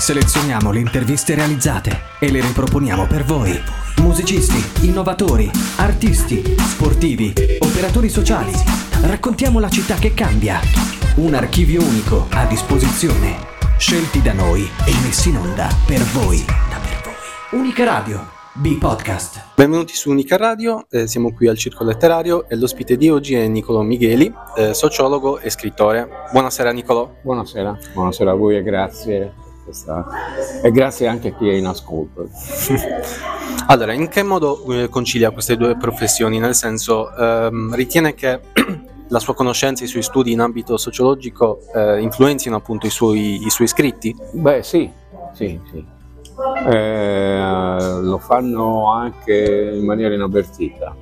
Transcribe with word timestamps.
Selezioniamo 0.00 0.72
le 0.72 0.78
interviste 0.78 1.34
realizzate 1.34 1.90
e 2.20 2.30
le 2.30 2.40
riproponiamo 2.40 3.06
per 3.06 3.22
voi. 3.22 3.52
Musicisti, 3.98 4.86
innovatori, 4.86 5.50
artisti, 5.76 6.42
sportivi, 6.56 7.34
operatori 7.58 8.08
sociali. 8.08 8.50
Raccontiamo 9.02 9.60
la 9.60 9.68
città 9.68 9.96
che 9.96 10.14
cambia. 10.14 10.58
Un 11.16 11.34
archivio 11.34 11.82
unico 11.82 12.28
a 12.30 12.46
disposizione. 12.46 13.36
Scelti 13.76 14.22
da 14.22 14.32
noi 14.32 14.62
e 14.62 14.92
messi 15.04 15.28
in 15.28 15.36
onda 15.36 15.68
per 15.86 16.00
voi. 16.14 16.42
Unica 17.50 17.84
Radio. 17.84 18.26
B-Podcast. 18.54 19.52
Benvenuti 19.54 19.94
su 19.94 20.10
Unica 20.10 20.36
Radio, 20.36 20.86
eh, 20.90 21.06
siamo 21.06 21.32
qui 21.32 21.46
al 21.46 21.56
Circo 21.56 21.84
Letterario 21.84 22.48
e 22.48 22.56
l'ospite 22.56 22.96
di 22.96 23.08
oggi 23.08 23.34
è 23.34 23.46
Niccolò 23.46 23.82
Micheli, 23.82 24.32
eh, 24.56 24.74
sociologo 24.74 25.38
e 25.38 25.50
scrittore. 25.50 26.08
Buonasera 26.32 26.72
Niccolò. 26.72 27.08
Buonasera, 27.22 27.78
buonasera 27.94 28.30
a 28.32 28.34
voi 28.34 28.56
e 28.56 28.62
grazie. 28.62 29.49
Questa... 29.70 30.04
E 30.62 30.70
grazie 30.72 31.06
anche 31.06 31.28
a 31.28 31.32
chi 31.32 31.48
è 31.48 31.52
in 31.52 31.66
ascolto. 31.66 32.28
allora, 33.68 33.92
in 33.92 34.08
che 34.08 34.22
modo 34.24 34.64
eh, 34.72 34.88
concilia 34.88 35.30
queste 35.30 35.56
due 35.56 35.76
professioni? 35.76 36.40
Nel 36.40 36.54
senso, 36.54 37.14
ehm, 37.14 37.74
ritiene 37.74 38.14
che 38.14 38.40
la 39.06 39.18
sua 39.20 39.34
conoscenza 39.34 39.82
e 39.82 39.86
i 39.86 39.88
suoi 39.88 40.02
studi 40.02 40.32
in 40.32 40.40
ambito 40.40 40.76
sociologico 40.76 41.60
eh, 41.74 42.00
influenzino 42.00 42.56
appunto 42.56 42.86
i 42.86 42.90
suoi, 42.90 43.44
i 43.44 43.50
suoi 43.50 43.68
scritti? 43.68 44.16
Beh 44.32 44.62
sì, 44.62 44.90
sì, 45.32 45.60
sì 45.70 45.98
eh, 46.66 47.40
lo 48.00 48.18
fanno 48.18 48.90
anche 48.90 49.72
in 49.74 49.84
maniera 49.84 50.14
inavvertita, 50.14 50.96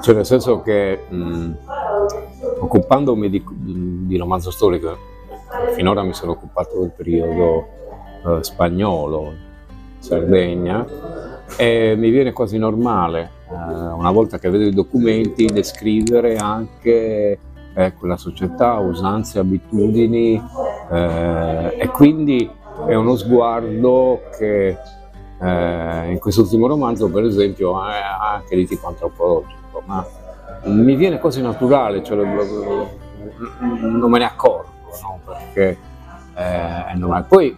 cioè 0.00 0.14
nel 0.14 0.26
senso 0.26 0.62
che 0.62 1.00
mh, 1.08 1.52
occupandomi 2.60 3.28
di, 3.28 3.44
di, 3.46 4.16
romanzo 4.16 4.50
storico, 4.50 4.96
finora 5.74 6.02
mi 6.02 6.14
sono 6.14 6.32
occupato 6.32 6.80
del 6.80 6.92
periodo 6.92 7.82
eh, 8.24 8.38
spagnolo, 8.42 9.32
Sardegna, 9.98 10.84
e 11.56 11.94
mi 11.96 12.10
viene 12.10 12.32
quasi 12.32 12.58
normale, 12.58 13.30
eh, 13.50 13.54
una 13.54 14.10
volta 14.10 14.38
che 14.38 14.50
vedo 14.50 14.64
i 14.64 14.74
documenti, 14.74 15.46
descrivere 15.46 16.36
anche 16.36 17.38
eh, 17.74 17.92
quella 17.94 18.16
società, 18.16 18.74
usanze, 18.78 19.38
abitudini 19.38 20.40
eh, 20.90 21.76
e 21.78 21.88
quindi 21.88 22.48
è 22.86 22.94
uno 22.94 23.16
sguardo 23.16 24.22
che 24.36 24.76
eh, 25.40 26.10
in 26.10 26.18
quest'ultimo 26.18 26.66
romanzo, 26.66 27.10
per 27.10 27.24
esempio, 27.24 27.78
ha 27.78 28.32
anche 28.34 28.56
di 28.56 28.66
tipo 28.66 28.88
antropologico, 28.88 29.82
ma 29.86 30.06
mi 30.64 30.94
viene 30.94 31.18
quasi 31.18 31.42
naturale, 31.42 32.02
cioè, 32.02 32.16
non 32.16 34.10
me 34.10 34.18
ne 34.18 34.24
accorgo, 34.24 34.70
no? 35.02 35.20
perché 35.24 35.78
eh, 36.34 36.86
è 36.86 36.94
normale. 36.94 37.24
Poi 37.28 37.56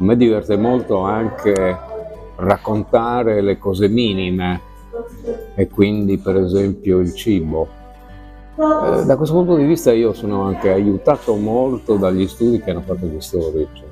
a 0.00 0.04
me 0.04 0.16
diverte 0.16 0.56
molto 0.56 1.00
anche 1.00 1.78
raccontare 2.36 3.42
le 3.42 3.58
cose 3.58 3.86
minime 3.88 4.60
e 5.54 5.68
quindi 5.68 6.16
per 6.16 6.36
esempio 6.36 7.00
il 7.00 7.14
cibo. 7.14 7.68
Eh, 8.56 9.04
da 9.04 9.16
questo 9.16 9.34
punto 9.34 9.56
di 9.56 9.64
vista 9.64 9.92
io 9.92 10.14
sono 10.14 10.42
anche 10.42 10.70
aiutato 10.70 11.36
molto 11.36 11.96
dagli 11.96 12.26
studi 12.26 12.60
che 12.62 12.70
hanno 12.70 12.80
fatto 12.80 13.04
gli 13.04 13.20
storici. 13.20 13.84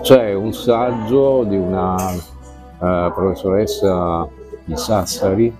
C'è 0.00 0.32
un 0.32 0.54
saggio 0.54 1.44
di 1.44 1.56
una 1.56 1.94
uh, 1.94 3.12
professoressa 3.12 4.26
di 4.64 4.76
Sassari, 4.76 5.54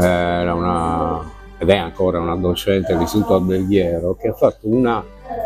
eh, 0.00 0.50
una, 0.50 1.20
ed 1.62 1.70
è 1.70 1.76
ancora 1.76 2.18
una 2.18 2.34
docente 2.34 2.92
dell'Istituto 2.92 3.36
Alberghiero, 3.36 4.16
che 4.16 4.26
ha 4.26 4.32
fatto 4.32 4.66
una, 4.66 5.00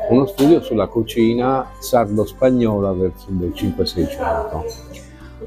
uno 0.09 0.25
studio 0.25 0.63
sulla 0.63 0.87
cucina 0.87 1.73
sardo-spagnola 1.79 2.91
il 2.93 3.13
5-600, 3.55 4.65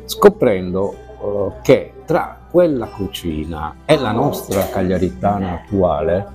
scoprendo 0.05 0.95
uh, 1.21 1.53
che 1.63 1.93
tra 2.05 2.37
quella 2.51 2.85
cucina 2.85 3.77
e 3.83 3.97
la 3.97 4.11
nostra 4.11 4.69
cagliaritana 4.69 5.53
attuale 5.53 6.27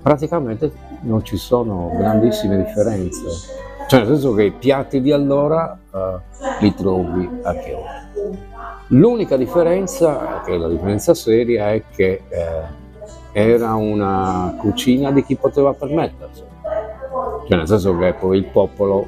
praticamente 0.00 0.72
non 1.02 1.22
ci 1.22 1.36
sono 1.36 1.90
grandissime 1.94 2.56
differenze 2.56 3.52
cioè 3.86 3.98
nel 3.98 4.08
senso 4.08 4.32
che 4.32 4.44
i 4.44 4.50
piatti 4.50 5.02
di 5.02 5.12
allora 5.12 5.78
uh, 5.90 5.98
li 6.60 6.74
trovi 6.74 7.28
anche 7.42 7.74
oggi. 7.74 8.38
L'unica 8.88 9.36
differenza, 9.36 10.40
che 10.42 10.54
è 10.54 10.56
la 10.56 10.68
differenza 10.68 11.12
seria, 11.12 11.70
è 11.70 11.82
che 11.94 12.22
eh, 12.28 12.82
era 13.36 13.74
una 13.74 14.54
cucina 14.56 15.10
di 15.10 15.24
chi 15.24 15.34
poteva 15.34 15.72
permettersi. 15.72 16.44
Cioè 17.48 17.56
nel 17.56 17.66
senso 17.66 17.98
che 17.98 18.14
poi 18.14 18.38
il 18.38 18.44
popolo 18.44 19.04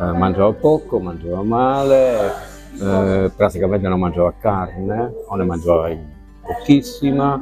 eh, 0.00 0.10
mangiava 0.12 0.52
poco, 0.52 0.98
mangiava 0.98 1.42
male, 1.44 2.32
eh, 2.80 3.30
praticamente 3.34 3.86
non 3.86 4.00
mangiava 4.00 4.34
carne 4.40 5.12
o 5.24 5.36
ne 5.36 5.44
mangiava 5.44 5.88
pochissima. 6.42 7.40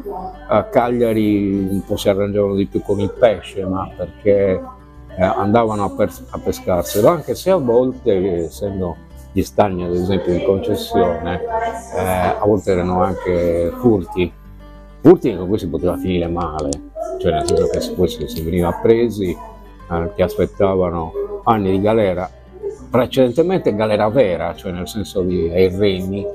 A 0.48 0.64
Cagliari 0.64 1.66
un 1.70 1.82
po' 1.86 1.96
si 1.96 2.10
arrangiavano 2.10 2.56
di 2.56 2.66
più 2.66 2.82
con 2.82 3.00
il 3.00 3.10
pesce, 3.10 3.64
ma 3.64 3.90
perché 3.96 4.62
eh, 5.16 5.24
andavano 5.24 5.84
a, 5.84 5.90
per, 5.90 6.12
a, 6.28 6.38
pescarselo, 6.38 7.08
anche 7.08 7.34
se 7.34 7.50
a 7.50 7.56
volte, 7.56 8.44
essendo 8.44 8.96
gli 9.32 9.42
stagni 9.42 9.84
ad 9.84 9.94
esempio 9.94 10.34
in 10.34 10.44
concessione, 10.44 11.40
eh, 11.96 12.36
a 12.38 12.42
volte 12.44 12.72
erano 12.72 13.02
anche 13.02 13.72
furti, 13.78 14.30
furti 15.00 15.34
con 15.36 15.58
si 15.58 15.68
poteva 15.68 15.96
finire 15.96 16.28
male, 16.28 16.70
cioè 17.20 17.32
nel 17.32 17.46
senso 17.46 17.66
che 17.68 17.80
si, 18.08 18.28
si 18.28 18.42
veniva 18.42 18.72
presi, 18.82 19.30
eh, 19.30 20.10
che 20.14 20.22
aspettavano 20.22 21.42
anni 21.44 21.70
di 21.72 21.80
galera, 21.80 22.30
precedentemente 22.90 23.74
galera 23.74 24.08
vera, 24.08 24.54
cioè 24.54 24.72
nel 24.72 24.88
senso 24.88 25.22
di, 25.22 25.48
ai 25.50 25.74
remi, 25.76 26.26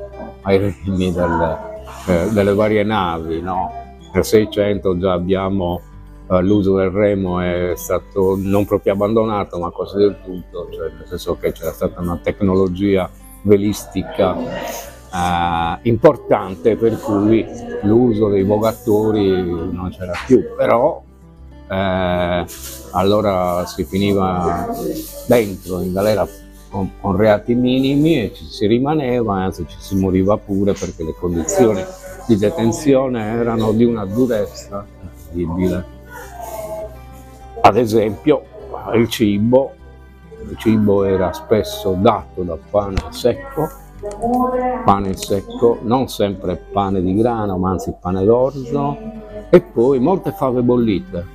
ai 0.41 0.57
remi 0.57 1.11
del, 1.11 1.57
eh, 2.07 2.29
delle 2.31 2.53
varie 2.53 2.83
navi, 2.83 3.41
no? 3.41 3.71
Nel 4.13 4.23
600 4.23 4.97
già 4.97 5.13
abbiamo 5.13 5.81
eh, 6.29 6.41
l'uso 6.41 6.75
del 6.75 6.89
remo 6.89 7.39
è 7.39 7.73
stato 7.75 8.35
non 8.37 8.65
proprio 8.65 8.93
abbandonato, 8.93 9.59
ma 9.59 9.69
quasi 9.69 9.97
del 9.97 10.17
tutto, 10.23 10.69
cioè 10.71 10.89
nel 10.97 11.07
senso 11.07 11.35
che 11.37 11.51
c'era 11.51 11.71
stata 11.71 11.99
una 11.99 12.19
tecnologia 12.21 13.09
velistica 13.41 14.35
eh, 15.13 15.79
importante 15.83 16.75
per 16.75 16.99
cui 16.99 17.45
l'uso 17.83 18.29
dei 18.29 18.43
vogatori 18.43 19.29
non 19.71 19.89
c'era 19.91 20.13
più, 20.25 20.43
però 20.57 21.01
eh, 21.69 22.45
allora 22.91 23.65
si 23.65 23.83
finiva 23.85 24.67
dentro 25.27 25.81
in 25.81 25.93
galera 25.93 26.27
con, 26.69 26.91
con, 26.99 27.15
reati 27.15 27.53
minimi 27.53 28.23
e 28.23 28.33
ci 28.33 28.45
si 28.45 28.65
rimaneva, 28.65 29.35
anzi 29.35 29.65
ci 29.67 29.77
si 29.79 29.95
moriva 29.95 30.37
pure 30.37 30.73
perché 30.73 31.03
le 31.03 31.13
condizioni 31.13 31.83
di 32.27 32.37
detenzione 32.37 33.23
erano 33.39 33.71
di 33.73 33.83
una 33.83 34.05
durezza 34.05 34.85
incredibile. 35.01 35.85
Ad 37.61 37.77
esempio 37.77 38.43
il 38.93 39.07
cibo, 39.07 39.73
il 40.49 40.57
cibo 40.57 41.03
era 41.03 41.31
spesso 41.31 41.95
dato 41.97 42.41
da 42.41 42.57
pane 42.69 42.97
secco, 43.09 43.69
pane 44.83 45.15
secco, 45.15 45.79
non 45.81 46.07
sempre 46.07 46.55
pane 46.71 47.01
di 47.01 47.15
grano, 47.15 47.57
ma 47.57 47.71
anzi 47.71 47.93
pane 47.99 48.23
d'orzo, 48.23 48.97
e 49.49 49.61
poi 49.61 49.99
molte 49.99 50.31
fave 50.31 50.61
bollite, 50.61 51.25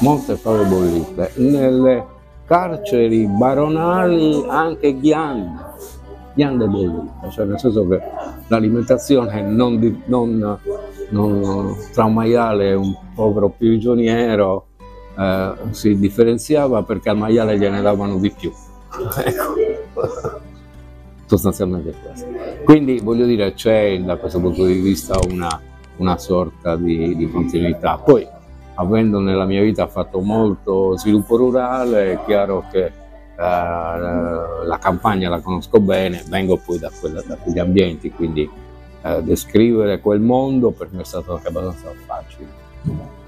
molte 0.00 0.36
fave 0.36 0.64
bollite. 0.64 1.32
Nelle 1.36 2.06
carceri 2.44 3.26
baronali 3.26 4.44
anche 4.48 4.98
ghiande, 4.98 5.60
ghiande 6.34 6.66
bollite, 6.66 7.30
cioè 7.30 7.46
nel 7.46 7.58
senso 7.58 7.86
che 7.88 8.00
l'alimentazione 8.48 9.40
non, 9.42 9.78
di, 9.78 10.02
non, 10.06 10.58
non 11.10 11.76
tra 11.92 12.04
un 12.04 12.12
maiale 12.12 12.70
e 12.70 12.74
un 12.74 12.94
povero 13.14 13.48
prigioniero 13.48 14.66
eh, 15.18 15.52
si 15.70 15.98
differenziava 15.98 16.82
perché 16.82 17.10
al 17.10 17.16
maiale 17.16 17.58
gliene 17.58 17.80
davano 17.80 18.18
di 18.18 18.30
più. 18.30 18.52
ecco. 19.24 20.50
Sostanzialmente 21.32 21.94
questo. 22.02 22.26
Quindi 22.62 23.00
voglio 23.00 23.24
dire, 23.24 23.54
c'è 23.54 23.98
da 24.02 24.16
questo 24.16 24.38
punto 24.38 24.66
di 24.66 24.74
vista 24.74 25.18
una, 25.30 25.48
una 25.96 26.18
sorta 26.18 26.76
di, 26.76 27.16
di, 27.16 27.30
continuità. 27.30 27.96
Poi, 27.96 28.28
avendo 28.74 29.18
nella 29.18 29.46
mia 29.46 29.62
vita 29.62 29.86
fatto 29.86 30.20
molto 30.20 30.94
sviluppo 30.98 31.36
rurale, 31.36 32.12
è 32.12 32.24
chiaro 32.26 32.66
che 32.70 32.84
eh, 32.84 32.92
la 33.34 34.78
campagna 34.78 35.30
la 35.30 35.40
conosco 35.40 35.80
bene, 35.80 36.22
vengo 36.28 36.58
poi 36.58 36.78
da, 36.78 36.90
quella, 37.00 37.22
da 37.26 37.36
quegli 37.36 37.58
ambienti, 37.58 38.10
quindi 38.10 38.46
eh, 39.00 39.22
descrivere 39.22 40.00
quel 40.00 40.20
mondo 40.20 40.70
per 40.70 40.88
me 40.90 41.00
è 41.00 41.04
stato 41.04 41.36
anche 41.36 41.48
abbastanza 41.48 41.94
facile. 42.04 43.21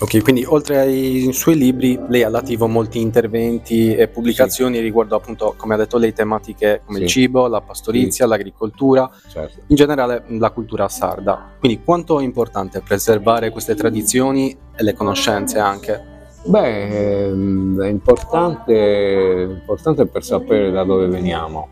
Ok, 0.00 0.22
quindi 0.22 0.44
oltre 0.44 0.80
ai 0.80 1.30
suoi 1.32 1.56
libri, 1.56 1.98
lei 2.08 2.24
ha 2.24 2.28
attivo 2.28 2.66
molti 2.66 3.00
interventi 3.00 3.94
e 3.94 4.08
pubblicazioni 4.08 4.76
sì. 4.76 4.82
riguardo 4.82 5.14
appunto, 5.14 5.54
come 5.56 5.74
ha 5.74 5.76
detto 5.76 5.98
lei, 5.98 6.12
tematiche 6.12 6.82
come 6.84 6.98
sì. 6.98 7.04
il 7.04 7.08
cibo, 7.08 7.46
la 7.46 7.60
pastorizia, 7.60 8.24
sì. 8.24 8.30
l'agricoltura, 8.30 9.08
certo. 9.28 9.60
in 9.68 9.76
generale 9.76 10.24
la 10.26 10.50
cultura 10.50 10.88
sarda. 10.88 11.52
Quindi 11.58 11.82
quanto 11.82 12.18
è 12.18 12.24
importante 12.24 12.80
preservare 12.80 13.50
queste 13.50 13.74
tradizioni 13.76 14.54
e 14.76 14.82
le 14.82 14.94
conoscenze 14.94 15.58
anche? 15.58 16.12
Beh, 16.44 17.26
ehm, 17.26 17.80
è 17.80 17.88
importante, 17.88 19.46
importante 19.48 20.06
per 20.06 20.24
sapere 20.24 20.70
da 20.72 20.82
dove 20.82 21.06
veniamo. 21.06 21.68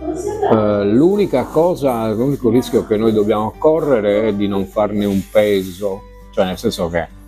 Uh, 0.00 0.82
l'unica 0.82 1.44
cosa, 1.44 2.10
l'unico 2.10 2.48
rischio 2.48 2.86
che 2.86 2.96
noi 2.96 3.12
dobbiamo 3.12 3.54
correre 3.58 4.28
è 4.28 4.34
di 4.34 4.48
non 4.48 4.64
farne 4.64 5.04
un 5.04 5.22
peso, 5.30 6.02
cioè 6.32 6.46
nel 6.46 6.56
senso 6.56 6.88
che 6.88 7.18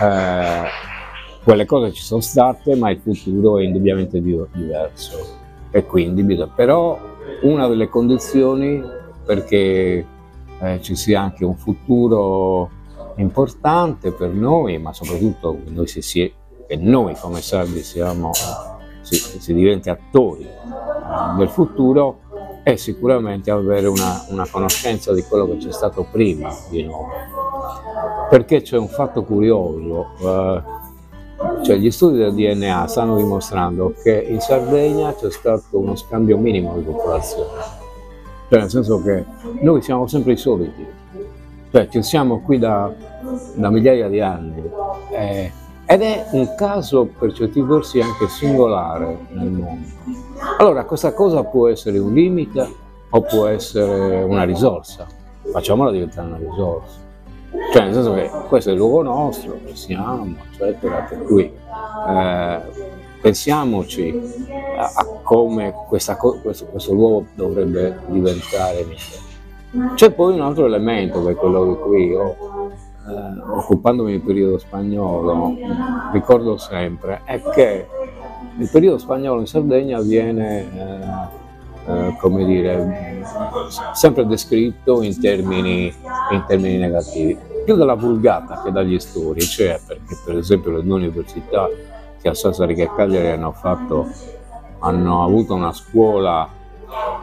uh, 0.00 1.42
quelle 1.42 1.66
cose 1.66 1.92
ci 1.92 2.02
sono 2.02 2.20
state, 2.20 2.74
ma 2.76 2.90
il 2.90 2.98
futuro 2.98 3.58
è 3.58 3.64
indubbiamente 3.64 4.20
diverso 4.20 5.42
e 5.70 5.84
quindi 5.84 6.22
bisogna, 6.22 6.52
però 6.54 6.98
una 7.42 7.66
delle 7.66 7.88
condizioni 7.88 8.82
perché 9.24 10.06
eh, 10.60 10.80
ci 10.80 10.94
sia 10.94 11.20
anche 11.20 11.44
un 11.44 11.56
futuro 11.56 12.70
importante 13.16 14.12
per 14.12 14.30
noi, 14.30 14.78
ma 14.78 14.92
soprattutto 14.92 15.58
noi 15.66 15.86
si, 15.86 16.00
si, 16.00 16.32
che 16.66 16.76
noi 16.76 17.14
come 17.16 17.40
sardi 17.40 17.82
siamo, 17.82 18.30
si, 19.02 19.16
si 19.16 19.52
diventi 19.52 19.90
attori 19.90 20.44
eh, 20.44 21.36
del 21.36 21.48
futuro, 21.48 22.20
è 22.62 22.76
sicuramente 22.76 23.50
avere 23.50 23.86
una, 23.86 24.24
una 24.30 24.46
conoscenza 24.50 25.12
di 25.12 25.22
quello 25.22 25.46
che 25.46 25.58
c'è 25.58 25.72
stato 25.72 26.06
prima 26.10 26.50
di 26.70 26.82
noi. 26.84 27.33
Perché 28.30 28.62
c'è 28.62 28.78
un 28.78 28.88
fatto 28.88 29.22
curioso, 29.24 30.06
eh, 30.20 30.62
cioè 31.62 31.76
gli 31.76 31.90
studi 31.90 32.18
del 32.18 32.34
DNA 32.34 32.86
stanno 32.86 33.16
dimostrando 33.16 33.94
che 34.02 34.26
in 34.28 34.40
Sardegna 34.40 35.14
c'è 35.14 35.30
stato 35.30 35.78
uno 35.78 35.94
scambio 35.96 36.38
minimo 36.38 36.76
di 36.76 36.82
popolazione 36.82 37.82
cioè 38.48 38.58
nel 38.60 38.70
senso 38.70 39.02
che 39.02 39.24
noi 39.60 39.82
siamo 39.82 40.06
sempre 40.06 40.32
i 40.32 40.36
soliti, 40.36 40.86
cioè 41.72 41.88
ci 41.88 42.02
siamo 42.02 42.40
qui 42.40 42.58
da, 42.58 42.92
da 43.54 43.70
migliaia 43.70 44.08
di 44.08 44.20
anni 44.20 44.62
eh, 45.10 45.50
ed 45.86 46.02
è 46.02 46.26
un 46.32 46.54
caso 46.56 47.06
per 47.18 47.32
certi 47.32 47.60
versi 47.60 48.00
anche 48.00 48.28
singolare 48.28 49.26
nel 49.30 49.50
mondo. 49.50 49.88
Allora 50.58 50.84
questa 50.84 51.12
cosa 51.12 51.42
può 51.42 51.68
essere 51.68 51.98
un 51.98 52.12
limite 52.12 52.72
o 53.10 53.20
può 53.22 53.46
essere 53.46 54.22
una 54.22 54.44
risorsa, 54.44 55.06
facciamola 55.50 55.90
diventare 55.90 56.28
una 56.28 56.38
risorsa. 56.38 57.03
Cioè 57.72 57.84
nel 57.84 57.94
senso 57.94 58.14
che 58.14 58.30
questo 58.48 58.70
è 58.70 58.72
il 58.72 58.78
luogo 58.78 59.02
nostro, 59.02 59.58
siamo, 59.72 60.36
eccetera, 60.50 61.06
per 61.08 61.22
cui 61.24 61.44
eh, 62.08 62.60
pensiamoci 63.20 64.20
a, 64.76 64.92
a 64.94 65.04
come 65.22 65.72
questa, 65.86 66.16
questo, 66.16 66.66
questo, 66.66 66.92
luogo 66.92 67.26
dovrebbe 67.34 67.98
diventare 68.06 68.86
C'è 69.94 70.10
poi 70.10 70.34
un 70.34 70.40
altro 70.42 70.66
elemento 70.66 71.24
che 71.24 71.32
è 71.32 71.34
quello 71.34 71.66
di 71.66 71.80
cui 71.80 72.06
io, 72.08 72.36
eh, 73.08 73.40
occupandomi 73.56 74.10
del 74.10 74.20
periodo 74.20 74.58
spagnolo, 74.58 75.56
ricordo 76.12 76.56
sempre, 76.56 77.22
è 77.24 77.40
che 77.54 77.86
il 78.58 78.68
periodo 78.70 78.98
spagnolo 78.98 79.40
in 79.40 79.46
Sardegna 79.46 80.00
viene, 80.00 80.60
eh, 80.60 81.43
eh, 81.86 82.16
come 82.18 82.44
dire, 82.44 83.22
sempre 83.92 84.26
descritto 84.26 85.02
in 85.02 85.18
termini, 85.20 85.92
in 86.30 86.44
termini 86.46 86.78
negativi, 86.78 87.36
più 87.64 87.76
dalla 87.76 87.94
vulgata 87.94 88.62
che 88.62 88.70
dagli 88.70 88.98
storici, 88.98 89.64
cioè 89.64 89.80
perché 89.86 90.16
per 90.24 90.36
esempio 90.36 90.72
le 90.72 90.82
due 90.82 90.94
università 90.94 91.68
che 92.20 92.28
a 92.28 92.34
Sassari 92.34 92.74
e 92.74 92.90
Cagliari 92.94 93.28
hanno, 93.28 93.52
fatto, 93.52 94.08
hanno 94.80 95.24
avuto 95.24 95.54
una 95.54 95.72
scuola 95.72 96.48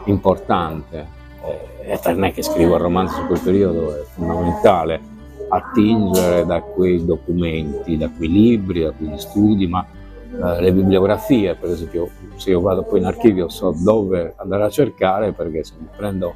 importante. 0.05 1.19
Eh, 1.43 1.93
e 1.93 1.99
per 2.01 2.15
me 2.15 2.31
che 2.31 2.43
scrivo 2.43 2.75
il 2.75 2.81
romanzo 2.81 3.15
su 3.15 3.25
quel 3.25 3.39
periodo 3.39 3.95
è 3.95 4.03
fondamentale 4.13 5.09
attingere 5.49 6.45
da 6.45 6.61
quei 6.61 7.03
documenti, 7.03 7.97
da 7.97 8.09
quei 8.09 8.29
libri, 8.29 8.83
da 8.83 8.91
quegli 8.91 9.17
studi, 9.17 9.67
ma 9.67 9.85
eh, 10.31 10.61
le 10.61 10.73
bibliografie, 10.73 11.55
per 11.55 11.69
esempio, 11.69 12.09
se 12.35 12.51
io 12.51 12.61
vado 12.61 12.83
poi 12.83 12.99
in 12.99 13.05
archivio 13.05 13.49
so 13.49 13.75
dove 13.77 14.33
andare 14.37 14.63
a 14.63 14.69
cercare 14.69 15.33
perché 15.33 15.63
se 15.63 15.73
mi 15.77 15.87
prendo 15.95 16.33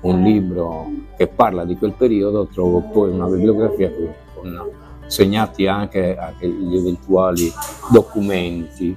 un 0.00 0.22
libro 0.22 0.86
che 1.16 1.26
parla 1.26 1.64
di 1.64 1.76
quel 1.76 1.92
periodo 1.92 2.46
trovo 2.46 2.80
poi 2.80 3.10
una 3.10 3.26
bibliografia 3.26 3.90
con 4.34 4.70
segnati 5.06 5.66
anche, 5.66 6.16
anche 6.16 6.48
gli 6.48 6.76
eventuali 6.76 7.50
documenti. 7.90 8.96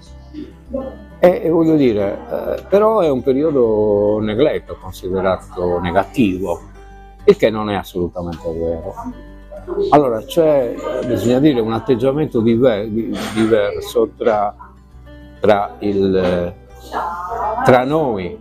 E, 1.19 1.41
e 1.43 1.49
voglio 1.49 1.75
dire, 1.75 2.17
eh, 2.29 2.63
però 2.67 2.99
è 3.01 3.09
un 3.09 3.21
periodo 3.21 4.19
negletto, 4.19 4.77
considerato 4.79 5.79
negativo, 5.79 6.61
il 7.25 7.35
che 7.35 7.49
non 7.49 7.69
è 7.69 7.75
assolutamente 7.75 8.51
vero. 8.51 8.93
Allora 9.89 10.21
c'è, 10.23 10.75
bisogna 11.05 11.39
dire, 11.39 11.59
un 11.59 11.73
atteggiamento 11.73 12.41
diver, 12.41 12.87
diverso 12.87 14.09
tra, 14.17 14.55
tra, 15.39 15.75
il, 15.79 16.53
tra 17.63 17.83
noi, 17.83 18.39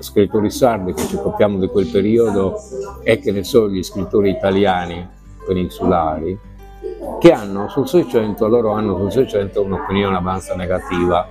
scrittori 0.00 0.50
sardi 0.50 0.92
che 0.94 1.06
ci 1.06 1.16
occupiamo 1.16 1.58
di 1.58 1.66
quel 1.68 1.86
periodo, 1.86 2.58
e 3.02 3.18
che 3.18 3.32
ne 3.32 3.44
so, 3.44 3.68
gli 3.68 3.82
scrittori 3.82 4.30
italiani 4.30 5.08
peninsulari, 5.46 6.38
che 7.18 7.32
hanno 7.32 7.68
sul 7.68 7.88
600, 7.88 8.46
loro 8.46 8.72
hanno 8.72 8.96
sul 8.98 9.10
600 9.10 9.62
un'opinione 9.62 10.16
abbastanza 10.16 10.54
negativa. 10.54 11.28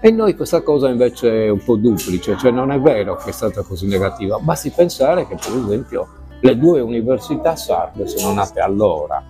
E 0.00 0.10
noi 0.10 0.36
questa 0.36 0.62
cosa 0.62 0.88
invece 0.88 1.46
è 1.46 1.48
un 1.48 1.62
po' 1.64 1.76
duplice, 1.76 2.36
cioè 2.36 2.50
non 2.50 2.70
è 2.70 2.78
vero 2.80 3.16
che 3.16 3.30
è 3.30 3.32
stata 3.32 3.62
così 3.62 3.86
negativa, 3.86 4.38
basti 4.38 4.70
pensare 4.70 5.26
che 5.26 5.36
per 5.36 5.56
esempio 5.56 6.06
le 6.40 6.58
due 6.58 6.80
università 6.80 7.56
sarde 7.56 8.06
sono 8.06 8.34
nate 8.34 8.60
allora. 8.60 9.22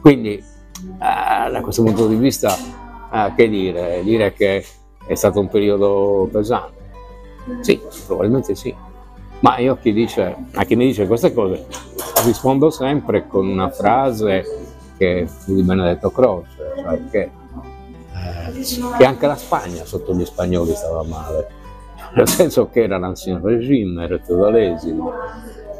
Quindi 0.00 0.34
eh, 0.34 1.50
da 1.50 1.60
questo 1.62 1.82
punto 1.82 2.06
di 2.06 2.16
vista, 2.16 2.54
eh, 3.12 3.32
che 3.36 3.48
dire? 3.48 4.02
Dire 4.02 4.32
che 4.32 4.64
è 5.06 5.14
stato 5.14 5.40
un 5.40 5.48
periodo 5.48 6.28
pesante? 6.30 6.78
Sì, 7.60 7.80
probabilmente 8.06 8.54
sì. 8.54 8.74
Ma 9.40 9.58
io 9.58 9.76
chi, 9.80 9.92
dice, 9.92 10.36
a 10.52 10.64
chi 10.64 10.76
mi 10.76 10.86
dice 10.86 11.06
queste 11.06 11.32
cose 11.32 11.66
rispondo 12.24 12.68
sempre 12.70 13.26
con 13.26 13.48
una 13.48 13.70
frase 13.70 14.44
che 14.98 15.26
fu 15.26 15.54
di 15.54 15.62
Benedetto 15.62 16.10
Croce, 16.10 16.74
cioè 16.76 17.00
che, 17.10 17.30
eh, 18.12 18.96
che, 18.98 19.04
anche 19.04 19.26
la 19.26 19.36
Spagna 19.36 19.84
sotto 19.86 20.14
gli 20.14 20.26
spagnoli 20.26 20.74
stava 20.74 21.02
male, 21.04 21.48
nel 22.14 22.28
senso 22.28 22.68
che 22.68 22.82
era 22.82 22.98
l'ancien 22.98 23.40
regime, 23.42 24.04
era 24.04 24.16
il 24.16 24.20
feudalesimo, 24.22 25.10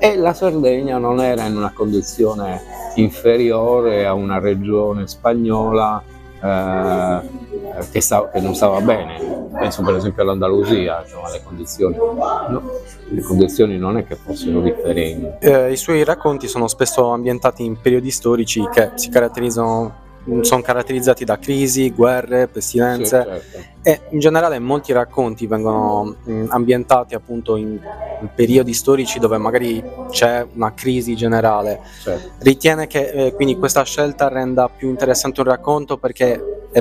e 0.00 0.17
la 0.17 0.32
Sardegna 0.32 0.97
non 0.97 1.20
era 1.20 1.44
in 1.44 1.56
una 1.56 1.73
condizione 1.73 2.62
inferiore 2.94 4.06
a 4.06 4.14
una 4.14 4.38
regione 4.38 5.06
spagnola 5.06 6.02
eh, 6.43 7.20
che, 7.93 8.00
stava, 8.00 8.31
che, 8.31 8.41
non 8.41 8.55
stava 8.55 8.81
bene. 8.81 9.49
Penso 9.52 9.82
per 9.82 9.97
esempio 9.97 10.23
all'Andalusia, 10.23 11.02
insomma, 11.02 11.30
le, 11.30 11.42
condizioni, 11.45 11.97
no, 11.97 12.62
le 13.09 13.21
condizioni 13.21 13.76
non 13.76 13.99
è 13.99 14.07
che 14.07 14.16
fossero 14.16 14.62
differenti. 14.62 15.47
Eh, 15.47 15.71
I 15.71 15.76
suoi 15.76 16.02
racconti 16.02 16.49
sono 16.49 16.66
spesso 16.66 17.11
ambientati 17.11 17.62
in 17.62 17.78
periodi 17.78 18.11
storici 18.11 18.66
che 18.73 18.92
si 18.95 19.11
caratterizzano 19.11 20.09
sono 20.43 20.62
caratterizzati 20.62 21.25
da 21.25 21.39
crisi, 21.39 21.91
guerre, 21.91 22.47
pestilenze 22.47 23.23
sì, 23.23 23.29
certo. 23.50 23.69
e 23.83 24.00
in 24.11 24.19
generale 24.19 24.59
molti 24.59 24.93
racconti 24.93 25.47
vengono 25.47 26.17
mh, 26.23 26.47
ambientati 26.49 27.15
appunto 27.15 27.57
in, 27.57 27.79
in, 28.21 28.29
periodi 28.35 28.75
storici 28.75 29.19
dove 29.19 29.39
magari 29.39 29.83
c'è 30.11 30.47
una 30.55 30.75
crisi 30.75 31.17
generale. 31.17 31.81
Certo. 32.03 32.31
Ritiene 32.39 32.87
che 32.87 33.11
eh, 33.11 33.35
quindi 33.35 33.57
questa 33.57 33.83
scelta 33.85 34.29
renda 34.29 34.69
più 34.69 34.89
interessante 34.89 35.41
un 35.41 35.47
racconto 35.47 35.97
perché 35.97 36.69
è 36.71 36.81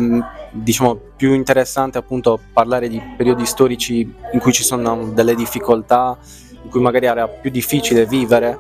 diciamo 0.52 1.00
più 1.16 1.34
interessante 1.34 1.98
appunto 1.98 2.40
parlare 2.54 2.88
di 2.88 3.02
periodi 3.18 3.46
storici 3.46 4.14
in 4.34 4.40
cui 4.40 4.52
ci 4.52 4.64
sono 4.64 5.10
delle 5.14 5.36
difficoltà, 5.36 6.18
in 6.62 6.70
cui 6.70 6.82
magari 6.82 7.06
era 7.06 7.28
più 7.28 7.50
difficile 7.50 8.06
vivere? 8.06 8.60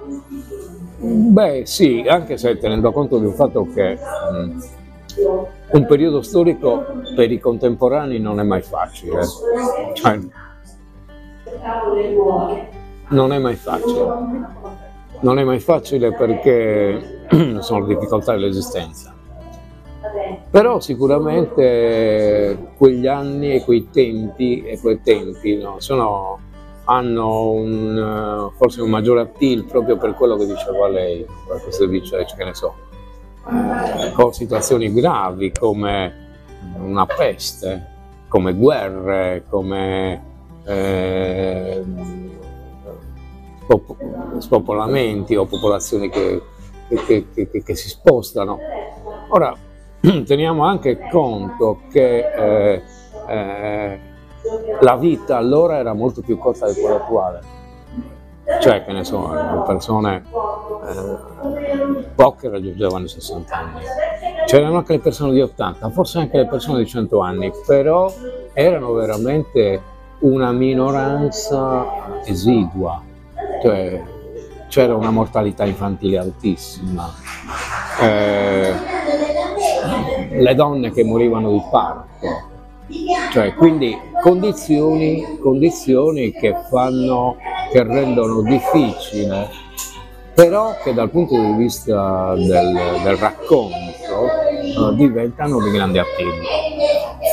Beh 1.01 1.63
sì, 1.65 2.03
anche 2.07 2.37
se 2.37 2.57
tenendo 2.57 2.91
conto 2.91 3.19
di 3.19 3.25
un 3.25 3.33
fatto 3.33 3.65
che 3.73 3.93
mh, 3.95 4.57
un 5.71 5.85
periodo 5.85 6.21
storico 6.21 6.83
per 7.15 7.31
i 7.31 7.39
contemporanei 7.39 8.19
non 8.19 8.39
è 8.39 8.43
mai 8.43 8.61
facile. 8.61 9.21
Cioè, 9.93 10.19
non 13.09 13.31
è 13.31 13.39
mai 13.39 13.55
facile. 13.55 14.07
Non 15.21 15.39
è 15.39 15.43
mai 15.43 15.59
facile 15.59 16.13
perché 16.13 17.21
sono 17.59 17.85
difficoltà 17.85 18.33
dell'esistenza. 18.33 19.15
Però 20.49 20.81
sicuramente 20.81 22.71
quegli 22.77 23.07
anni 23.07 23.53
e 23.53 23.63
quei 23.63 23.89
tempi 23.89 24.63
e 24.63 24.79
quei 24.79 25.01
tempi 25.01 25.55
no, 25.57 25.75
sono 25.79 26.39
hanno 26.89 27.51
un, 27.51 28.51
forse 28.57 28.81
un 28.81 28.89
maggiore 28.89 29.21
appeal 29.21 29.63
proprio 29.65 29.97
per 29.97 30.15
quello 30.15 30.35
che 30.37 30.47
diceva 30.47 30.87
lei, 30.87 31.23
per 31.47 31.61
questo 31.61 31.85
dice, 31.85 32.25
che 32.35 32.43
ne 32.43 32.55
so, 32.55 32.73
eh, 33.47 34.11
con 34.13 34.33
situazioni 34.33 34.91
gravi 34.91 35.51
come 35.51 36.27
una 36.79 37.05
peste, 37.05 37.85
come 38.27 38.55
guerre, 38.55 39.45
come 39.47 40.25
eh, 40.65 41.83
spopolamenti 44.39 45.35
o 45.35 45.45
popolazioni 45.45 46.09
che, 46.09 46.41
che, 47.05 47.27
che, 47.31 47.63
che 47.63 47.75
si 47.75 47.87
spostano. 47.87 48.57
Ora, 49.29 49.55
teniamo 50.25 50.63
anche 50.63 51.07
conto 51.11 51.81
che 51.91 52.31
eh, 52.33 52.81
eh, 53.27 53.99
la 54.81 54.95
vita 54.95 55.37
allora 55.37 55.77
era 55.77 55.93
molto 55.93 56.21
più 56.21 56.37
corta 56.37 56.67
di 56.67 56.79
quella 56.79 56.95
attuale. 56.95 57.57
Cioè, 58.61 58.83
che 58.83 58.91
ne 58.91 59.03
so, 59.03 59.63
persone, 59.65 60.23
eh, 60.87 62.07
poche 62.15 62.49
raggiungevano 62.49 63.05
i 63.05 63.07
60 63.07 63.55
anni. 63.55 63.81
C'erano 64.45 64.77
anche 64.77 64.93
le 64.93 64.99
persone 64.99 65.33
di 65.33 65.41
80, 65.41 65.89
forse 65.91 66.17
anche 66.17 66.37
le 66.37 66.47
persone 66.47 66.79
di 66.79 66.87
100 66.87 67.19
anni, 67.19 67.51
però 67.65 68.11
erano 68.53 68.93
veramente 68.93 69.81
una 70.19 70.51
minoranza 70.51 72.21
esigua. 72.25 73.01
Cioè, 73.61 74.03
c'era 74.67 74.95
una 74.95 75.11
mortalità 75.11 75.65
infantile 75.65 76.17
altissima. 76.17 77.07
Eh, 78.01 78.73
le 80.31 80.55
donne 80.55 80.91
che 80.91 81.03
morivano 81.03 81.51
di 81.51 81.61
parto, 81.69 82.27
cioè, 83.31 83.53
quindi 83.53 83.95
condizioni, 84.21 85.39
condizioni 85.39 86.31
che, 86.31 86.55
fanno, 86.69 87.37
che 87.71 87.83
rendono 87.83 88.41
difficile, 88.41 89.47
però 90.33 90.75
che 90.83 90.93
dal 90.93 91.09
punto 91.09 91.35
di 91.35 91.53
vista 91.53 92.33
del, 92.35 92.99
del 93.03 93.17
racconto 93.17 93.75
uh, 94.77 94.93
diventano 94.93 95.61
di 95.61 95.71
grande. 95.71 96.01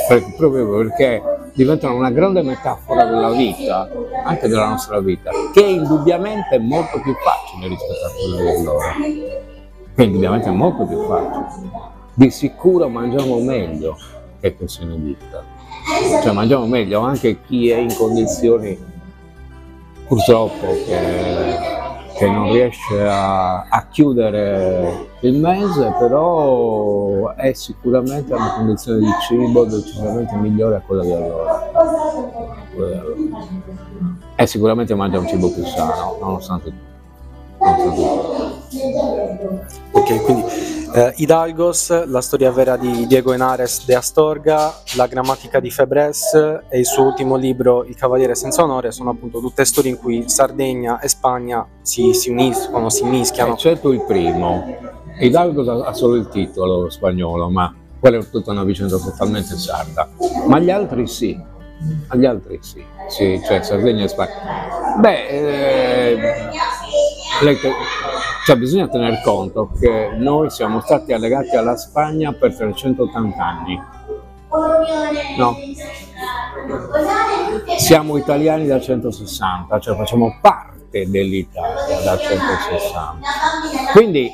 Per, 0.07 0.35
proprio 0.35 0.69
perché 0.77 1.21
diventano 1.53 1.95
una 1.95 2.11
grande 2.11 2.41
metafora 2.41 3.05
della 3.05 3.31
vita, 3.31 3.89
anche 4.25 4.47
della 4.47 4.69
nostra 4.69 4.99
vita, 4.99 5.31
che 5.53 5.61
indubbiamente 5.61 6.55
è 6.55 6.59
molto 6.59 6.99
più 7.01 7.13
facile 7.15 7.67
rispetto 7.67 8.05
a 8.05 8.09
quella 8.11 8.55
di 8.55 8.63
loro. 8.63 8.79
Che 9.95 10.03
indubbiamente 10.03 10.49
è 10.49 10.51
molto 10.51 10.85
più 10.85 11.01
facile. 11.07 11.45
Di 12.13 12.29
sicuro 12.29 12.87
mangiamo 12.89 13.39
meglio 13.39 13.97
che 14.39 14.55
se 14.65 14.85
ne 14.85 15.01
dica. 15.01 15.56
Cioè 16.21 16.31
mangiamo 16.33 16.65
meglio 16.65 16.99
anche 17.01 17.41
chi 17.43 17.69
è 17.69 17.77
in 17.77 17.93
condizioni 17.95 18.77
purtroppo 20.05 20.65
che, 20.85 21.57
che 22.17 22.29
non 22.29 22.51
riesce 22.51 23.01
a, 23.01 23.63
a, 23.63 23.87
chiudere 23.89 25.09
il 25.21 25.37
mese, 25.37 25.93
però 25.97 27.33
è 27.35 27.53
sicuramente 27.53 28.33
una 28.33 28.53
condizione 28.55 28.99
di 28.99 29.11
cibo 29.27 29.65
decisamente 29.65 30.35
migliore 30.35 30.75
a 30.75 30.81
quella 30.81 31.03
di 31.03 31.13
allora. 31.13 31.71
E 34.35 34.47
sicuramente 34.47 34.93
mangia 34.93 35.19
un 35.19 35.27
cibo 35.27 35.51
più 35.51 35.65
sano, 35.65 36.17
nonostante 36.19 36.73
tutto. 37.57 38.16
Ok, 39.91 40.23
quindi 40.23 40.43
eh, 40.93 41.13
Hidalgos, 41.17 42.05
la 42.05 42.21
storia 42.21 42.51
vera 42.51 42.77
di 42.77 43.07
Diego 43.07 43.33
Henares 43.33 43.85
de 43.85 43.95
Astorga, 43.95 44.73
la 44.95 45.07
grammatica 45.07 45.59
di 45.59 45.69
Febres 45.69 46.33
e 46.69 46.79
il 46.79 46.85
suo 46.85 47.05
ultimo 47.05 47.35
libro 47.35 47.83
Il 47.83 47.95
Cavaliere 47.95 48.35
senza 48.35 48.63
onore 48.63 48.91
sono 48.91 49.09
appunto 49.09 49.39
tutte 49.39 49.65
storie 49.65 49.91
in 49.91 49.97
cui 49.97 50.29
Sardegna 50.29 50.99
e 50.99 51.07
Spagna 51.07 51.67
si, 51.81 52.13
si 52.13 52.29
uniscono, 52.29 52.89
si 52.89 53.03
mischiano. 53.03 53.53
Eccetto 53.53 53.91
il 53.91 54.03
primo. 54.05 54.75
Hidalgos 55.19 55.67
ha 55.67 55.93
solo 55.93 56.15
il 56.15 56.29
titolo 56.29 56.89
spagnolo, 56.89 57.49
ma 57.49 57.73
quella 57.99 58.19
è 58.19 58.29
tutta 58.29 58.51
una 58.51 58.63
vicenda 58.63 58.97
totalmente 58.97 59.57
sarda. 59.57 60.07
Ma 60.47 60.59
gli 60.59 60.69
altri 60.69 61.07
sì, 61.07 61.37
agli 62.07 62.25
altri 62.25 62.59
sì, 62.61 62.83
sì 63.07 63.41
cioè 63.45 63.61
Sardegna 63.61 64.03
e 64.03 64.07
Spagna. 64.07 64.95
Beh, 64.99 65.27
eh, 65.27 66.49
cioè 68.47 68.55
bisogna 68.55 68.87
tener 68.87 69.19
conto 69.23 69.71
che 69.77 70.11
noi 70.15 70.49
siamo 70.49 70.79
stati 70.79 71.11
allegati 71.11 71.57
alla 71.57 71.75
Spagna 71.75 72.31
per 72.31 72.55
380 72.55 73.43
anni. 73.43 73.77
No. 75.37 75.57
Siamo 77.77 78.15
italiani 78.15 78.65
da 78.65 78.79
160, 78.79 79.77
cioè 79.81 79.97
facciamo 79.97 80.37
parte 80.39 81.09
dell'Italia 81.09 81.99
da 82.05 82.17
160. 82.17 83.17
Quindi 83.91 84.31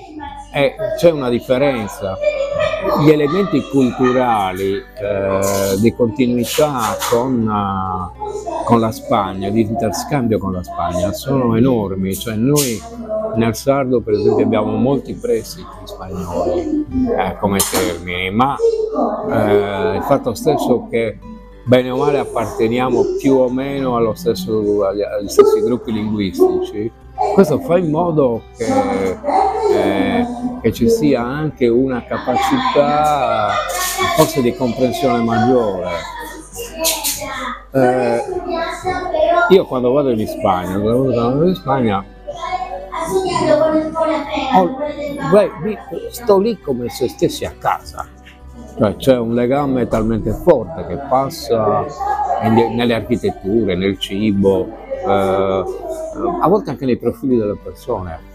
eh, 0.54 0.76
c'è 0.98 1.12
una 1.12 1.30
differenza. 1.30 2.18
Gli 3.02 3.10
elementi 3.10 3.62
culturali 3.70 4.74
eh, 4.76 5.40
di 5.80 5.94
continuità 5.96 6.96
con, 7.10 7.48
uh, 7.48 8.64
con, 8.66 8.80
la 8.80 8.92
Spagna, 8.92 9.50
di 9.50 9.62
interscambio 9.62 10.38
con 10.38 10.52
la 10.52 10.64
Spagna, 10.64 11.12
sono 11.14 11.56
enormi. 11.56 12.14
Cioè 12.14 12.36
noi 12.36 12.80
nel 13.36 13.56
sardo, 13.56 14.02
per 14.02 14.16
esempio, 14.16 14.46
abbiamo 14.46 14.76
molti 14.76 15.14
prestiti 15.14 15.66
spagnoli 15.86 16.86
eh, 17.18 17.38
come 17.40 17.60
termini, 17.72 18.30
ma 18.32 18.56
eh, 19.32 19.96
il 19.96 20.04
fatto 20.04 20.34
stesso 20.34 20.88
che 20.90 21.18
bene 21.66 21.90
o 21.90 21.98
male 21.98 22.20
apparteniamo 22.20 23.02
più 23.18 23.36
o 23.36 23.50
meno 23.50 24.14
stesso, 24.14 24.86
agli, 24.86 25.02
agli 25.02 25.30
stessi 25.30 25.62
gruppi 25.62 25.94
linguistici, 25.94 26.92
questo 27.34 27.60
fa 27.60 27.78
in 27.78 27.90
modo 27.90 28.44
che, 28.58 28.66
eh, 29.72 30.26
che, 30.64 30.72
ci 30.72 30.90
sia 30.90 31.22
anche 31.22 31.68
una 31.68 32.04
capacità 32.04 33.50
forse 34.16 34.42
di 34.42 34.56
comprensione 34.56 35.22
maggiore. 35.24 35.90
Eh, 37.72 38.24
io 39.50 39.66
quando 39.66 39.92
vado 39.92 40.12
in 40.12 40.26
Spagna, 40.26 40.80
quando 40.80 41.14
vado 41.14 41.48
in 41.48 41.56
Spagna 41.56 42.06
oh, 44.56 44.78
beh, 45.32 45.52
sto 46.10 46.40
lì 46.40 46.60
come 46.60 46.90
se 46.90 47.08
stessi 47.10 47.46
a 47.46 47.54
casa. 47.58 48.06
Cioè, 48.78 48.96
c'è 48.96 49.18
un 49.18 49.34
legame 49.34 49.88
talmente 49.88 50.32
forte 50.32 50.86
che 50.88 50.98
passa 51.10 51.86
nelle 52.42 52.94
architetture, 52.94 53.76
nel 53.76 54.00
cibo, 54.00 54.68
eh, 55.06 55.64
a 56.42 56.48
volte 56.48 56.72
anche 56.72 56.86
nei 56.86 56.98
profili 56.98 57.38
delle 57.38 57.58
persone. 57.62 58.32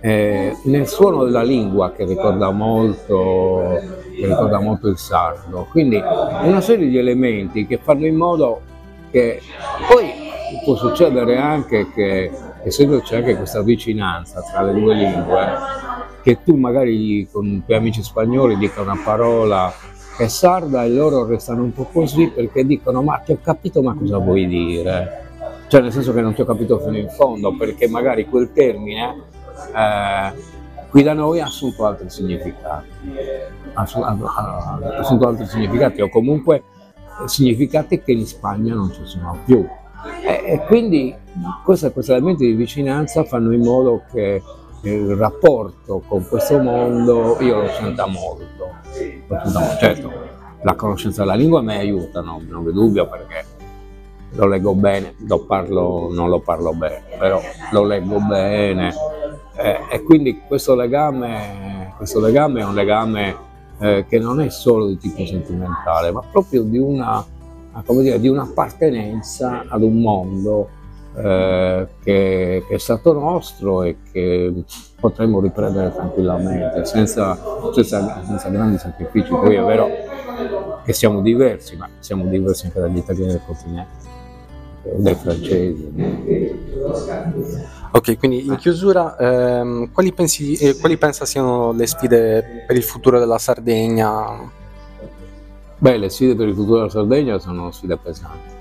Eh, 0.00 0.56
nel 0.64 0.86
suono 0.86 1.24
della 1.24 1.42
lingua 1.42 1.90
che 1.92 2.04
ricorda 2.04 2.50
molto, 2.50 3.80
che 4.14 4.26
ricorda 4.26 4.60
molto 4.60 4.88
il 4.88 4.98
sardo. 4.98 5.66
Quindi 5.70 5.96
una 6.42 6.60
serie 6.60 6.88
di 6.88 6.98
elementi 6.98 7.66
che 7.66 7.78
fanno 7.82 8.06
in 8.06 8.14
modo 8.14 8.60
che 9.10 9.40
poi 9.88 10.10
può 10.64 10.76
succedere 10.76 11.38
anche 11.38 11.90
che 11.92 12.30
essendoci 12.62 13.14
anche 13.14 13.36
questa 13.36 13.62
vicinanza 13.62 14.42
tra 14.42 14.62
le 14.62 14.78
due 14.78 14.94
lingue, 14.94 15.46
che 16.22 16.42
tu 16.44 16.56
magari 16.56 17.28
con 17.30 17.46
i 17.46 17.62
tuoi 17.64 17.78
amici 17.78 18.02
spagnoli 18.02 18.56
dica 18.56 18.80
una 18.80 19.00
parola 19.02 19.72
che 20.16 20.24
è 20.24 20.28
sarda 20.28 20.84
e 20.84 20.90
loro 20.90 21.26
restano 21.26 21.62
un 21.62 21.72
po' 21.72 21.88
così 21.92 22.28
perché 22.28 22.64
dicono 22.64 23.02
ma 23.02 23.18
ti 23.18 23.32
ho 23.32 23.38
capito 23.42 23.82
ma 23.82 23.94
cosa 23.94 24.18
vuoi 24.18 24.46
dire? 24.46 25.24
Cioè 25.68 25.80
nel 25.80 25.92
senso 25.92 26.12
che 26.12 26.20
non 26.20 26.32
ti 26.34 26.40
ho 26.40 26.44
capito 26.44 26.78
fino 26.78 26.96
in 26.96 27.08
fondo 27.08 27.54
perché 27.56 27.88
magari 27.88 28.26
quel 28.26 28.52
termine 28.52 29.34
eh, 29.74 30.32
qui 30.88 31.02
da 31.02 31.12
noi 31.12 31.40
ha 31.40 31.46
assunto 31.46 31.84
altri 31.86 32.08
significati, 32.08 32.88
ha 33.74 33.82
assunto 33.82 35.28
altri 35.28 35.46
significati 35.46 36.00
o 36.00 36.08
comunque 36.08 36.62
significati 37.26 38.02
che 38.02 38.12
in 38.12 38.26
Spagna 38.26 38.74
non 38.74 38.92
ci 38.92 39.00
sono 39.04 39.38
più. 39.44 39.66
E, 40.24 40.52
e 40.52 40.64
quindi 40.66 41.14
questi 41.64 41.92
elementi 42.06 42.46
di 42.46 42.52
vicinanza 42.52 43.24
fanno 43.24 43.52
in 43.52 43.62
modo 43.62 44.04
che 44.12 44.42
il 44.82 45.16
rapporto 45.16 46.02
con 46.06 46.26
questo 46.28 46.58
mondo 46.58 47.36
io. 47.40 47.62
Lo 47.62 47.68
senta 47.68 48.06
molto. 48.06 48.74
Certo, 49.78 50.12
la 50.62 50.74
conoscenza 50.74 51.22
della 51.22 51.34
lingua 51.34 51.60
mi 51.62 51.74
aiuta, 51.74 52.20
no? 52.20 52.40
non 52.48 52.64
vi 52.64 52.72
dubbio 52.72 53.08
perché 53.08 53.44
lo 54.32 54.46
leggo 54.46 54.74
bene, 54.74 55.14
lo 55.26 55.44
parlo, 55.44 56.08
non 56.12 56.28
lo 56.28 56.40
parlo 56.40 56.72
bene, 56.72 57.02
però 57.18 57.40
lo 57.72 57.84
leggo 57.84 58.18
bene 58.20 58.94
eh, 59.56 59.78
e 59.90 60.02
quindi 60.02 60.40
questo 60.46 60.74
legame, 60.74 61.94
questo 61.96 62.20
legame 62.20 62.60
è 62.60 62.64
un 62.64 62.74
legame 62.74 63.36
eh, 63.78 64.04
che 64.08 64.18
non 64.18 64.40
è 64.40 64.48
solo 64.48 64.86
di 64.86 64.98
tipo 64.98 65.24
sentimentale, 65.24 66.10
ma 66.10 66.22
proprio 66.30 66.62
di 66.62 66.78
una 66.78 67.24
come 67.84 68.02
dire, 68.02 68.18
di 68.18 68.28
un'appartenenza 68.28 69.64
ad 69.68 69.82
un 69.82 70.00
mondo 70.00 70.68
eh, 71.16 71.86
che, 72.02 72.64
che, 72.66 72.74
è 72.74 72.78
stato 72.78 73.12
nostro 73.12 73.82
e 73.82 73.96
che 74.12 74.64
potremmo 74.98 75.40
riprendere 75.40 75.92
tranquillamente, 75.92 76.84
senza, 76.84 77.38
senza, 77.72 78.22
senza 78.24 78.48
grandi 78.48 78.78
sacrifici. 78.78 79.30
Poi 79.30 79.54
è 79.54 79.62
vero 79.62 79.88
che 80.84 80.92
siamo 80.92 81.20
diversi, 81.20 81.76
ma 81.76 81.88
siamo 81.98 82.24
diversi 82.26 82.66
anche 82.66 82.80
dagli 82.80 82.98
italiani 82.98 83.32
del 83.32 83.42
continente 83.44 84.15
dai 84.96 85.14
francesi. 85.14 85.92
Ok, 87.92 88.18
quindi 88.18 88.46
in 88.46 88.56
chiusura, 88.56 89.16
ehm, 89.16 89.90
quali, 89.92 90.12
pensi, 90.12 90.54
eh, 90.54 90.76
quali 90.76 90.96
pensa 90.96 91.24
siano 91.24 91.72
le 91.72 91.86
sfide 91.86 92.64
per 92.66 92.76
il 92.76 92.82
futuro 92.82 93.18
della 93.18 93.38
Sardegna? 93.38 94.50
Beh, 95.78 95.96
le 95.96 96.08
sfide 96.08 96.34
per 96.34 96.48
il 96.48 96.54
futuro 96.54 96.78
della 96.78 96.90
Sardegna 96.90 97.38
sono 97.38 97.70
sfide 97.70 97.96
pesanti. 97.96 98.54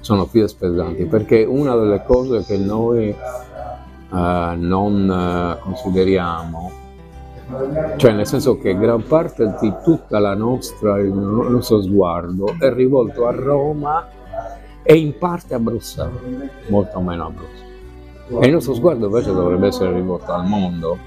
Sono 0.00 0.26
sfide 0.26 0.48
pesanti 0.58 1.04
perché 1.04 1.44
una 1.44 1.76
delle 1.76 2.02
cose 2.04 2.44
che 2.44 2.56
noi 2.56 3.08
eh, 3.08 4.54
non 4.56 5.10
eh, 5.10 5.62
consideriamo 5.62 6.70
Cioè 7.96 8.12
nel 8.12 8.26
senso 8.26 8.58
che 8.58 8.76
gran 8.76 9.04
parte 9.06 9.54
di 9.60 9.72
tutta 9.84 10.18
la 10.18 10.34
nostra, 10.34 10.98
il 10.98 11.12
nostro 11.12 11.82
sguardo 11.82 12.54
è 12.58 12.72
rivolto 12.72 13.26
a 13.26 13.30
Roma 13.30 14.06
e 14.82 14.94
in 14.96 15.16
parte 15.18 15.54
a 15.54 15.58
Bruxelles, 15.58 16.50
molto 16.68 17.00
meno 17.00 17.26
a 17.26 17.30
Bruxelles. 17.30 17.70
E 18.40 18.46
il 18.46 18.52
nostro 18.52 18.74
sguardo 18.74 19.06
invece 19.06 19.32
dovrebbe 19.32 19.66
essere 19.66 19.92
rivolto 19.92 20.32
al 20.32 20.46
mondo, 20.46 20.98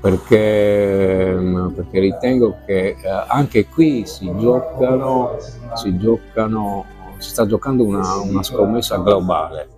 perché, 0.00 1.36
perché 1.74 2.00
ritengo 2.00 2.56
che 2.66 2.96
eh, 3.00 3.24
anche 3.28 3.66
qui 3.66 4.06
si 4.06 4.32
giocano, 4.38 5.36
si 5.74 5.96
giocano, 5.96 6.84
si 7.18 7.30
sta 7.30 7.46
giocando 7.46 7.84
una, 7.84 8.16
una 8.16 8.42
scommessa 8.42 8.96
globale. 8.98 9.68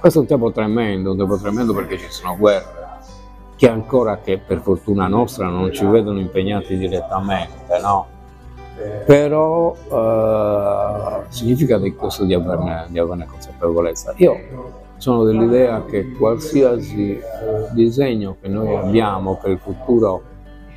Questo 0.00 0.18
è 0.18 0.22
un 0.22 0.28
tempo 0.28 0.50
tremendo, 0.52 1.12
un 1.12 1.16
tempo 1.16 1.36
tremendo 1.38 1.74
perché 1.74 1.98
ci 1.98 2.10
sono 2.10 2.36
guerre, 2.36 2.86
che 3.56 3.68
ancora 3.68 4.18
che 4.18 4.38
per 4.38 4.60
fortuna 4.60 5.06
nostra 5.06 5.48
non 5.48 5.72
ci 5.72 5.84
vedono 5.84 6.18
impegnati 6.20 6.76
direttamente, 6.76 7.78
no? 7.80 8.14
Però 9.06 9.74
eh, 9.74 11.22
significa 11.28 11.78
di 11.78 11.94
questo 11.94 12.24
di 12.24 12.34
averne, 12.34 12.86
di 12.90 12.98
averne, 12.98 13.26
consapevolezza. 13.26 14.12
Io 14.16 14.36
sono 14.98 15.24
dell'idea 15.24 15.84
che 15.84 16.12
qualsiasi 16.12 17.18
disegno 17.72 18.36
che 18.40 18.48
noi 18.48 18.74
abbiamo 18.74 19.36
per 19.36 19.52
il 19.52 19.58
futuro 19.58 20.22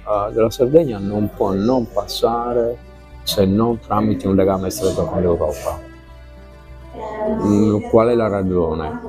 eh, 0.09 0.31
della 0.33 0.49
Sardegna 0.49 0.97
non 0.97 1.29
può 1.35 1.51
non 1.51 1.87
passare 1.91 2.77
se 3.23 3.45
non 3.45 3.79
tramite 3.79 4.27
un 4.27 4.35
legame 4.35 4.69
stretto 4.69 5.05
con 5.05 5.21
l'Europa. 5.21 5.79
Mm, 7.45 7.89
qual 7.89 8.09
è 8.09 8.15
la 8.15 8.27
ragione? 8.27 8.99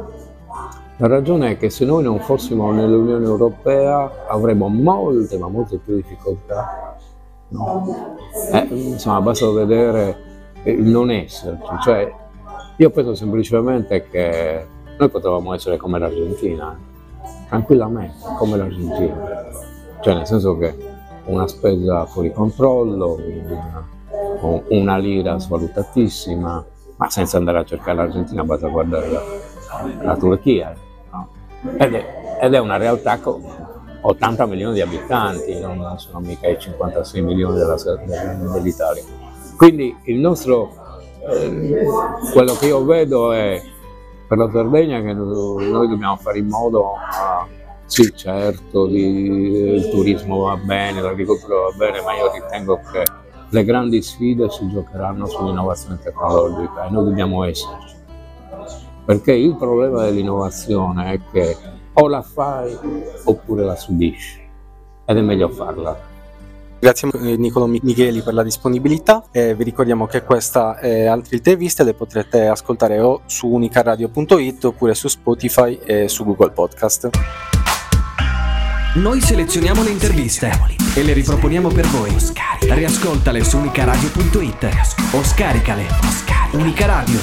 La 0.97 1.06
ragione 1.06 1.52
è 1.52 1.56
che 1.56 1.70
se 1.70 1.87
noi 1.87 2.02
non 2.02 2.18
fossimo 2.18 2.70
nell'Unione 2.73 3.25
Europea 3.25 4.26
avremmo 4.28 4.68
molte, 4.68 5.38
ma 5.38 5.49
molte 5.49 5.78
più 5.78 5.94
difficoltà. 5.94 6.99
No? 7.50 8.16
Eh, 8.52 8.66
insomma, 8.71 9.21
basta 9.21 9.50
vedere 9.50 10.16
il 10.64 10.83
non 10.83 11.11
esserci. 11.11 11.71
Cioè, 11.83 12.12
io 12.76 12.90
penso 12.90 13.14
semplicemente 13.14 14.09
che 14.09 14.66
noi 14.99 15.09
potevamo 15.09 15.54
essere 15.54 15.76
come 15.76 15.99
l'Argentina, 15.99 16.78
tranquillamente, 17.49 18.25
come 18.38 18.57
l'Argentina. 18.57 19.49
Cioè, 20.00 20.14
nel 20.14 20.26
senso 20.26 20.57
che 20.59 20.76
una 21.26 21.47
spesa 21.47 22.07
fuori 22.07 22.33
controllo, 22.33 23.19
una, 24.40 24.62
una 24.69 24.97
lira 24.97 25.38
svalutatissima, 25.38 26.64
ma 26.97 27.11
senza 27.11 27.37
andare 27.37 27.59
a 27.59 27.64
cercare 27.64 27.97
l'Argentina, 27.97 28.45
basta 28.45 28.69
guardare 28.69 29.11
la, 29.11 29.23
la 30.02 30.16
Turchia 30.16 30.75
ed 31.76 31.95
è, 31.95 32.38
ed 32.40 32.54
è 32.54 32.59
una 32.59 32.76
realtà 32.76 33.19
80 34.00 34.47
milioni 34.47 34.75
di 34.75 34.80
abitanti, 34.80 35.59
non 35.61 35.99
sono 35.99 36.21
mica 36.21 36.49
i 36.49 36.59
56 36.59 37.23
milioni 37.23 37.59
dell'Italia. 37.59 39.02
Quindi 39.57 39.95
il 40.04 40.19
nostro, 40.19 40.75
eh, 41.28 41.87
quello 42.33 42.54
che 42.54 42.66
io 42.66 42.85
vedo 42.85 43.33
è 43.33 43.62
per 44.26 44.38
la 44.38 44.50
Sardegna 44.50 45.00
che 45.00 45.12
noi 45.12 45.88
dobbiamo 45.88 46.16
fare 46.16 46.38
in 46.38 46.47
modo, 46.47 46.95
a, 46.95 47.47
sì 47.85 48.14
certo, 48.14 48.87
di, 48.87 49.02
il 49.02 49.90
turismo 49.90 50.45
va 50.45 50.57
bene, 50.57 51.00
l'agricoltura 51.00 51.54
va 51.57 51.73
bene, 51.76 52.00
ma 52.00 52.14
io 52.16 52.33
ritengo 52.33 52.80
che 52.90 53.04
le 53.49 53.64
grandi 53.64 54.00
sfide 54.00 54.49
si 54.49 54.69
giocheranno 54.71 55.26
sull'innovazione 55.26 55.99
tecnologica 56.02 56.87
e 56.87 56.90
noi 56.90 57.04
dobbiamo 57.04 57.45
esserci 57.45 57.99
perché 59.11 59.33
il 59.33 59.57
problema 59.57 60.04
dell'innovazione 60.04 61.14
è 61.14 61.21
che 61.33 61.57
o 62.00 62.09
la 62.09 62.23
fai 62.23 62.76
oppure 63.25 63.64
la 63.64 63.76
subisci 63.76 64.40
ed 65.04 65.16
è 65.16 65.21
meglio 65.21 65.49
farla. 65.49 66.09
Grazie 66.78 67.09
a 67.12 67.19
Nicolo 67.37 67.66
Micheli 67.66 68.23
per 68.23 68.33
la 68.33 68.42
disponibilità 68.42 69.25
e 69.30 69.54
vi 69.54 69.64
ricordiamo 69.64 70.07
che 70.07 70.23
questa 70.23 70.78
e 70.78 71.04
altre 71.04 71.37
interviste 71.37 71.85
le 71.85 71.92
potrete 71.92 72.47
ascoltare 72.47 72.99
o 73.00 73.21
su 73.26 73.49
unicaradio.it 73.49 74.65
oppure 74.65 74.95
su 74.95 75.08
Spotify 75.08 75.78
e 75.84 76.08
su 76.08 76.25
Google 76.25 76.52
Podcast. 76.52 77.10
Noi 78.95 79.21
selezioniamo 79.21 79.82
le 79.82 79.91
interviste 79.91 80.50
e 80.95 81.02
le 81.02 81.13
riproponiamo 81.13 81.69
per 81.69 81.86
voi. 81.89 82.17
Riascoltale 82.60 83.45
su 83.45 83.58
unicaradio.it 83.58 84.69
o 85.13 85.23
scaricale. 85.23 85.84
Unica 86.52 86.86
Radio 86.86 87.19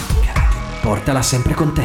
portala 0.83 1.21
sempre 1.23 1.53
con 1.53 1.73
te. 1.73 1.83